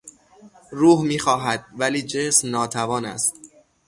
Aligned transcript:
روح 0.71 1.01
میخواهد 1.03 1.65
ولی 1.77 2.01
جسم 2.03 2.49
ناتوان 2.49 3.05
است. 3.05 3.33